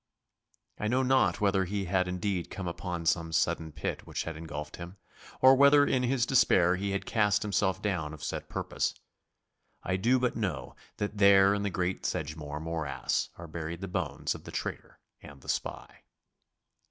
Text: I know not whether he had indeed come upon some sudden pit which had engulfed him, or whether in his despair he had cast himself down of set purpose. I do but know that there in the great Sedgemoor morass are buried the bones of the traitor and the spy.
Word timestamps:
I 0.79 0.87
know 0.87 1.03
not 1.03 1.41
whether 1.41 1.65
he 1.65 1.85
had 1.85 2.07
indeed 2.07 2.49
come 2.49 2.67
upon 2.67 3.05
some 3.05 3.31
sudden 3.31 3.71
pit 3.71 4.07
which 4.07 4.23
had 4.23 4.35
engulfed 4.35 4.77
him, 4.77 4.97
or 5.41 5.53
whether 5.53 5.85
in 5.85 6.01
his 6.01 6.25
despair 6.25 6.75
he 6.75 6.89
had 6.89 7.05
cast 7.05 7.43
himself 7.43 7.83
down 7.83 8.11
of 8.11 8.23
set 8.23 8.49
purpose. 8.49 8.95
I 9.83 9.97
do 9.97 10.17
but 10.17 10.35
know 10.35 10.75
that 10.97 11.19
there 11.19 11.53
in 11.53 11.61
the 11.61 11.69
great 11.69 12.03
Sedgemoor 12.07 12.59
morass 12.59 13.29
are 13.37 13.47
buried 13.47 13.81
the 13.81 13.87
bones 13.87 14.33
of 14.33 14.43
the 14.43 14.51
traitor 14.51 14.99
and 15.21 15.41
the 15.41 15.49
spy. 15.49 16.01